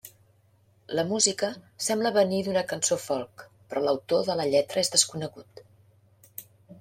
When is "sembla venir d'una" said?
1.87-2.63